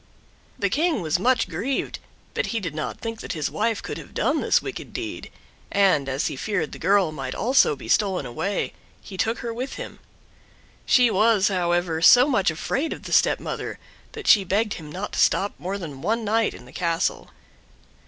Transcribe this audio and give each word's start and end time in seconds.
The 0.57 0.71
King 0.71 1.03
was 1.03 1.19
much 1.19 1.47
grieved, 1.47 1.99
but 2.33 2.47
he 2.47 2.59
did 2.59 2.73
not 2.73 2.99
think 2.99 3.19
that 3.19 3.33
his 3.33 3.51
wife 3.51 3.83
could 3.83 3.99
have 3.99 4.15
done 4.15 4.41
this 4.41 4.59
wicked 4.59 4.93
deed, 4.93 5.29
and, 5.71 6.09
as 6.09 6.25
he 6.25 6.35
feared 6.35 6.71
the 6.71 6.79
girl 6.79 7.11
might 7.11 7.35
also 7.35 7.75
be 7.75 7.87
stolen 7.87 8.25
away, 8.25 8.73
he 8.99 9.15
took 9.15 9.41
her 9.45 9.53
with 9.53 9.73
him. 9.75 9.99
She 10.87 11.11
was, 11.11 11.49
however, 11.49 12.01
so 12.01 12.27
much 12.27 12.49
afraid 12.49 12.93
of 12.93 13.03
the 13.03 13.13
stepmother, 13.13 13.77
that 14.13 14.25
she 14.25 14.43
begged 14.43 14.73
him 14.73 14.91
not 14.91 15.11
to 15.11 15.19
stop 15.19 15.53
more 15.59 15.77
than 15.77 16.01
one 16.01 16.25
night 16.25 16.55
in 16.55 16.65
the 16.65 16.73
castle. 16.73 17.29